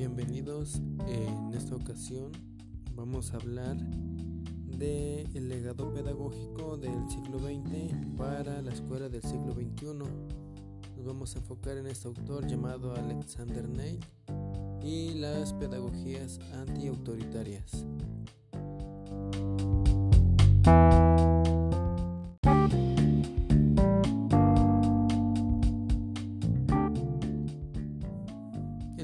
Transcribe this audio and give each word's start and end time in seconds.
bienvenidos. 0.00 0.80
En 1.08 1.52
esta 1.52 1.76
ocasión 1.76 2.32
vamos 2.94 3.34
a 3.34 3.36
hablar 3.36 3.76
del 3.76 5.28
el 5.34 5.48
legado 5.50 5.92
pedagógico 5.92 6.78
del 6.78 7.06
siglo 7.10 7.38
XX 7.38 8.16
para 8.16 8.62
la 8.62 8.72
escuela 8.72 9.10
del 9.10 9.20
siglo 9.20 9.52
XXI. 9.52 9.92
Nos 10.96 11.04
vamos 11.04 11.36
a 11.36 11.40
enfocar 11.40 11.76
en 11.76 11.86
este 11.86 12.08
autor 12.08 12.46
llamado 12.46 12.96
Alexander 12.96 13.68
Neil 13.68 14.00
y 14.82 15.18
las 15.18 15.52
pedagogías 15.52 16.40
antiautoritarias. 16.54 17.84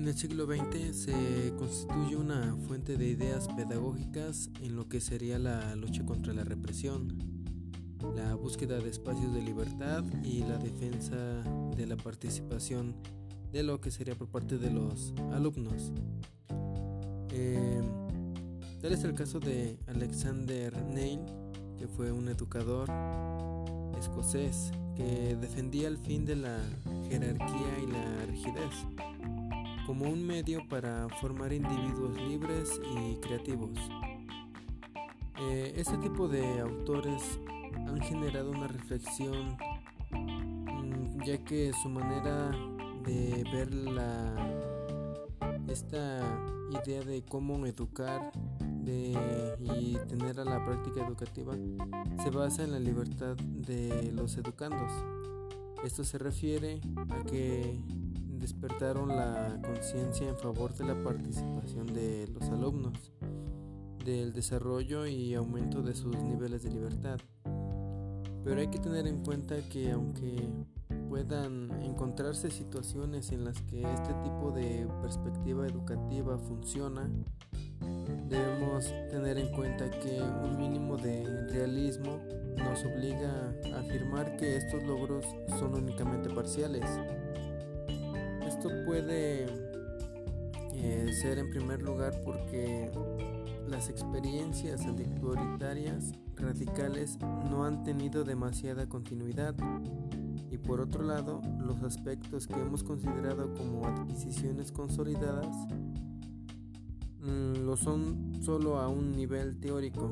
En 0.06 0.10
el 0.10 0.19
siglo 0.19 0.46
XX 0.46 0.95
se 0.95 1.52
constituye 1.59 2.14
una 2.14 2.55
fuente 2.69 2.97
de 2.97 3.09
ideas 3.09 3.48
pedagógicas 3.48 4.51
en 4.62 4.77
lo 4.77 4.88
que 4.88 5.01
sería 5.01 5.37
la 5.37 5.74
lucha 5.74 6.06
contra 6.06 6.33
la 6.33 6.45
represión, 6.45 7.09
la 8.14 8.37
búsqueda 8.37 8.78
de 8.78 8.88
espacios 8.88 9.34
de 9.34 9.42
libertad 9.42 10.05
y 10.23 10.45
la 10.45 10.59
defensa 10.59 11.16
de 11.77 11.87
la 11.88 11.97
participación 11.97 12.95
de 13.50 13.64
lo 13.64 13.80
que 13.80 13.91
sería 13.91 14.14
por 14.14 14.28
parte 14.28 14.59
de 14.59 14.70
los 14.70 15.12
alumnos. 15.33 15.92
Eh, 17.33 17.83
tal 18.80 18.92
es 18.92 19.02
el 19.02 19.14
caso 19.14 19.41
de 19.41 19.77
Alexander 19.88 20.84
Neil, 20.84 21.19
que 21.77 21.89
fue 21.89 22.12
un 22.12 22.28
educador 22.28 22.89
escocés 23.98 24.70
que 24.95 25.36
defendía 25.41 25.89
el 25.89 25.98
fin 25.98 26.25
de 26.25 26.36
la 26.36 26.61
jerarquía 27.08 27.78
y 27.83 27.91
la 27.91 28.27
rigidez 28.27 28.70
como 29.87 30.06
un 30.06 30.27
medio 30.27 30.67
para 30.69 31.09
formar 31.20 31.53
individuos 31.53 32.20
libres 32.20 32.81
y 32.98 33.15
creativos. 33.17 33.70
Eh, 35.39 35.75
este 35.77 35.97
tipo 35.98 36.27
de 36.27 36.61
autores 36.61 37.39
han 37.87 38.01
generado 38.01 38.51
una 38.51 38.67
reflexión 38.67 39.57
mm, 40.11 41.23
ya 41.25 41.39
que 41.45 41.73
su 41.83 41.89
manera 41.89 42.51
de 43.05 43.45
ver 43.53 43.73
la, 43.73 44.34
esta 45.69 46.20
idea 46.84 47.03
de 47.03 47.23
cómo 47.23 47.64
educar 47.67 48.33
y 48.89 49.97
tener 50.09 50.39
a 50.39 50.45
la 50.45 50.64
práctica 50.64 51.05
educativa 51.05 51.55
se 52.23 52.31
basa 52.31 52.62
en 52.62 52.73
la 52.73 52.79
libertad 52.79 53.37
de 53.37 54.12
los 54.12 54.37
educandos. 54.37 54.92
Esto 55.84 56.05
se 56.05 56.19
refiere 56.19 56.81
a 57.11 57.25
que 57.25 57.81
despertaron 58.47 59.08
la 59.08 59.61
conciencia 59.61 60.28
en 60.28 60.36
favor 60.36 60.72
de 60.72 60.84
la 60.84 61.02
participación 61.02 61.92
de 61.92 62.28
los 62.33 62.48
alumnos, 62.50 63.11
del 64.05 64.33
desarrollo 64.33 65.05
y 65.05 65.34
aumento 65.34 65.83
de 65.83 65.97
sus 65.97 66.16
niveles 66.16 66.62
de 66.62 66.70
libertad. 66.70 67.19
Pero 68.44 68.61
hay 68.61 68.69
que 68.69 68.78
tener 68.78 69.08
en 69.08 69.24
cuenta 69.24 69.56
que 69.69 69.91
aunque 69.91 70.48
puedan 71.08 71.72
encontrarse 71.83 72.48
situaciones 72.52 73.33
en 73.33 73.44
las 73.44 73.61
que 73.62 73.83
este 73.83 74.14
tipo 74.22 74.52
de 74.52 74.86
perspectiva 75.02 75.67
educativa 75.67 76.39
funciona, 76.39 77.11
debemos 78.28 78.84
tener 79.11 79.39
en 79.39 79.48
cuenta 79.56 79.91
que 79.91 80.22
un 80.22 80.56
mínimo 80.56 80.97
de 80.97 81.48
realismo 81.48 82.20
nos 82.56 82.84
obliga 82.84 83.52
a 83.74 83.80
afirmar 83.80 84.36
que 84.36 84.57
estos 84.57 84.84
logros 84.84 85.27
son 85.58 85.74
únicamente 85.74 86.30
parciales 86.30 86.84
esto 88.66 88.84
puede 88.84 89.46
eh, 90.74 91.12
ser 91.20 91.38
en 91.38 91.50
primer 91.50 91.82
lugar 91.82 92.20
porque 92.24 92.90
las 93.68 93.88
experiencias 93.88 94.82
antiautoritarias 94.82 96.12
radicales 96.36 97.18
no 97.50 97.64
han 97.64 97.84
tenido 97.84 98.24
demasiada 98.24 98.88
continuidad. 98.88 99.54
Y 100.50 100.58
por 100.58 100.80
otro 100.80 101.04
lado 101.04 101.40
los 101.60 101.82
aspectos 101.82 102.46
que 102.46 102.54
hemos 102.54 102.82
considerado 102.82 103.52
como 103.54 103.86
adquisiciones 103.86 104.72
consolidadas 104.72 105.54
mm, 107.20 107.64
lo 107.64 107.77
son 107.77 108.33
solo 108.42 108.78
a 108.78 108.88
un 108.88 109.12
nivel 109.12 109.58
teórico 109.58 110.10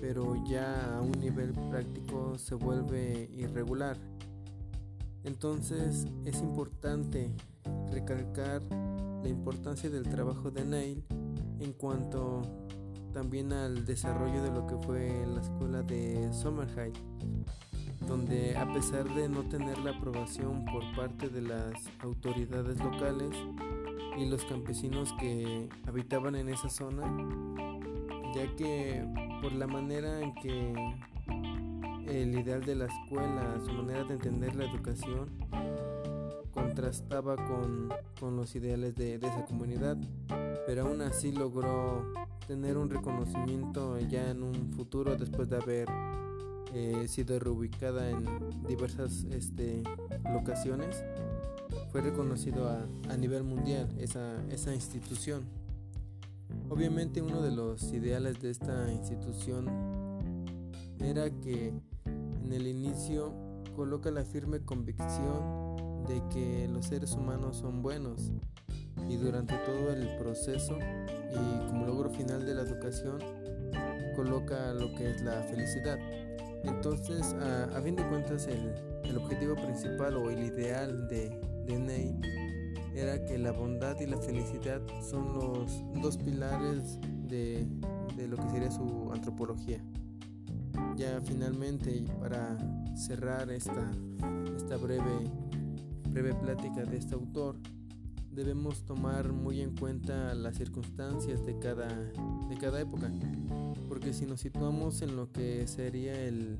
pero 0.00 0.36
ya 0.46 0.96
a 0.96 1.02
un 1.02 1.12
nivel 1.12 1.52
práctico 1.70 2.38
se 2.38 2.54
vuelve 2.54 3.28
irregular 3.34 3.96
entonces 5.28 6.06
es 6.24 6.40
importante 6.40 7.30
recalcar 7.92 8.62
la 9.22 9.28
importancia 9.28 9.90
del 9.90 10.08
trabajo 10.08 10.50
de 10.50 10.64
Neil 10.64 11.04
en 11.60 11.72
cuanto 11.74 12.40
también 13.12 13.52
al 13.52 13.84
desarrollo 13.84 14.42
de 14.42 14.50
lo 14.50 14.66
que 14.66 14.76
fue 14.78 15.26
la 15.26 15.42
escuela 15.42 15.82
de 15.82 16.32
Sommerheit, 16.32 16.96
donde 18.06 18.56
a 18.56 18.72
pesar 18.72 19.04
de 19.14 19.28
no 19.28 19.42
tener 19.42 19.76
la 19.78 19.90
aprobación 19.90 20.64
por 20.64 20.82
parte 20.96 21.28
de 21.28 21.42
las 21.42 21.74
autoridades 22.00 22.78
locales 22.78 23.36
y 24.16 24.24
los 24.24 24.44
campesinos 24.46 25.12
que 25.20 25.68
habitaban 25.86 26.36
en 26.36 26.48
esa 26.48 26.70
zona, 26.70 27.04
ya 28.34 28.56
que 28.56 29.06
por 29.42 29.52
la 29.52 29.66
manera 29.66 30.22
en 30.22 30.34
que 30.36 30.74
el 32.08 32.38
ideal 32.38 32.64
de 32.64 32.74
la 32.74 32.86
escuela, 32.86 33.60
su 33.64 33.72
manera 33.72 34.04
de 34.04 34.14
entender 34.14 34.56
la 34.56 34.64
educación, 34.64 35.28
contrastaba 36.52 37.36
con, 37.36 38.36
los 38.36 38.54
ideales 38.56 38.94
de, 38.96 39.16
esa 39.16 39.44
comunidad, 39.44 39.96
pero 40.66 40.86
aún 40.86 41.02
así 41.02 41.32
logró 41.32 42.12
tener 42.46 42.76
un 42.76 42.90
reconocimiento 42.90 43.98
ya 44.00 44.30
en 44.30 44.42
un 44.42 44.72
futuro 44.72 45.16
después 45.16 45.48
de 45.48 45.56
haber 45.56 45.88
eh, 46.74 47.06
sido 47.08 47.38
reubicada 47.38 48.10
en 48.10 48.26
diversas 48.66 49.24
este, 49.30 49.82
locaciones. 50.32 51.04
Fue 51.90 52.00
reconocido 52.00 52.68
a, 52.68 52.86
a 53.10 53.16
nivel 53.16 53.44
mundial 53.44 53.88
esa, 53.98 54.42
esa 54.50 54.74
institución. 54.74 55.44
Obviamente 56.70 57.22
uno 57.22 57.42
de 57.42 57.50
los 57.50 57.92
ideales 57.92 58.40
de 58.40 58.50
esta 58.50 58.90
institución 58.92 60.07
era 61.00 61.30
que 61.30 61.72
en 62.44 62.52
el 62.52 62.66
inicio 62.66 63.32
coloca 63.76 64.10
la 64.10 64.24
firme 64.24 64.60
convicción 64.60 65.76
de 66.06 66.22
que 66.30 66.68
los 66.68 66.86
seres 66.86 67.12
humanos 67.12 67.58
son 67.58 67.82
buenos 67.82 68.32
y 69.08 69.16
durante 69.16 69.56
todo 69.58 69.92
el 69.92 70.16
proceso 70.18 70.78
y 70.78 71.68
como 71.68 71.86
logro 71.86 72.10
final 72.10 72.44
de 72.44 72.54
la 72.54 72.62
educación 72.62 73.18
coloca 74.16 74.72
lo 74.72 74.92
que 74.96 75.10
es 75.10 75.22
la 75.22 75.42
felicidad. 75.44 75.98
Entonces, 76.64 77.34
a, 77.34 77.80
fin 77.82 77.94
de 77.94 78.04
cuentas, 78.08 78.48
el, 78.48 79.16
objetivo 79.16 79.54
principal 79.54 80.16
o 80.16 80.30
el 80.30 80.44
ideal 80.44 81.08
de, 81.08 81.40
de 81.66 81.78
Ney 81.78 82.20
era 82.94 83.24
que 83.24 83.38
la 83.38 83.52
bondad 83.52 83.98
y 84.00 84.06
la 84.06 84.18
felicidad 84.18 84.82
son 85.00 85.34
los 85.34 85.82
dos 86.02 86.18
pilares 86.18 86.98
de, 87.28 87.66
de 88.16 88.28
lo 88.28 88.36
que 88.36 88.50
sería 88.50 88.70
su 88.70 89.10
antropología. 89.12 89.80
Ya 90.96 91.20
finalmente, 91.20 92.04
para 92.20 92.56
cerrar 92.96 93.50
esta, 93.50 93.90
esta 94.56 94.76
breve 94.76 95.30
breve 96.10 96.34
plática 96.34 96.84
de 96.84 96.96
este 96.96 97.14
autor, 97.14 97.56
debemos 98.32 98.84
tomar 98.84 99.32
muy 99.32 99.60
en 99.60 99.76
cuenta 99.76 100.34
las 100.34 100.56
circunstancias 100.56 101.44
de 101.44 101.58
cada, 101.58 101.88
de 101.88 102.56
cada 102.60 102.80
época, 102.80 103.10
porque 103.88 104.12
si 104.12 104.26
nos 104.26 104.40
situamos 104.40 105.02
en 105.02 105.16
lo 105.16 105.30
que 105.30 105.66
sería 105.66 106.20
el 106.20 106.58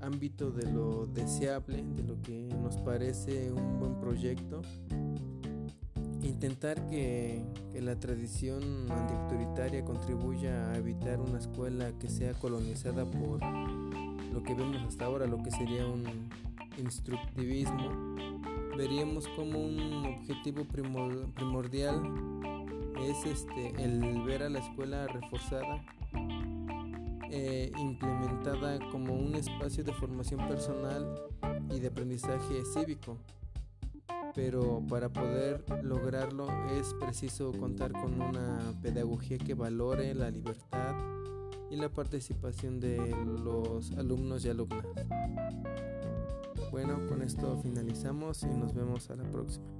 ámbito 0.00 0.50
de 0.50 0.70
lo 0.70 1.06
deseable, 1.06 1.84
de 1.96 2.02
lo 2.02 2.20
que 2.22 2.48
nos 2.62 2.76
parece 2.78 3.52
un 3.52 3.78
buen 3.78 3.98
proyecto, 4.00 4.62
intentar 6.22 6.88
que, 6.88 7.42
la 7.80 7.98
tradición 7.98 8.90
antiautoritaria 8.90 9.84
contribuya 9.84 10.70
a 10.70 10.76
evitar 10.76 11.18
una 11.18 11.38
escuela 11.38 11.92
que 11.98 12.08
sea 12.08 12.34
colonizada 12.34 13.06
por 13.06 13.40
lo 13.42 14.42
que 14.42 14.54
vemos 14.54 14.82
hasta 14.86 15.06
ahora, 15.06 15.26
lo 15.26 15.42
que 15.42 15.50
sería 15.50 15.86
un 15.86 16.04
instructivismo. 16.78 18.16
Veríamos 18.76 19.28
como 19.28 19.58
un 19.58 20.06
objetivo 20.06 20.64
primordial 20.64 22.02
es 23.02 23.24
este 23.24 23.82
el 23.82 24.22
ver 24.24 24.42
a 24.42 24.50
la 24.50 24.58
escuela 24.58 25.06
reforzada 25.06 25.82
eh, 27.30 27.70
implementada 27.78 28.78
como 28.90 29.14
un 29.14 29.34
espacio 29.36 29.84
de 29.84 29.92
formación 29.92 30.46
personal 30.48 31.06
y 31.70 31.80
de 31.80 31.88
aprendizaje 31.88 32.64
cívico 32.74 33.16
pero 34.34 34.82
para 34.88 35.08
poder 35.08 35.64
lograrlo 35.82 36.48
es 36.78 36.94
preciso 36.94 37.52
contar 37.52 37.92
con 37.92 38.20
una 38.20 38.74
pedagogía 38.82 39.38
que 39.38 39.54
valore 39.54 40.14
la 40.14 40.30
libertad 40.30 40.94
y 41.70 41.76
la 41.76 41.88
participación 41.88 42.80
de 42.80 42.98
los 43.44 43.92
alumnos 43.92 44.44
y 44.44 44.48
alumnas. 44.48 44.86
Bueno, 46.70 47.06
con 47.08 47.22
esto 47.22 47.58
finalizamos 47.62 48.42
y 48.42 48.46
nos 48.46 48.74
vemos 48.74 49.10
a 49.10 49.16
la 49.16 49.24
próxima. 49.24 49.79